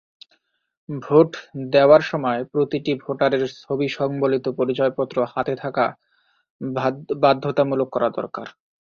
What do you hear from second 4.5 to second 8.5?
পরিচয়পত্র হাতে থাকা বাধ্যতামূলক করা দরকার।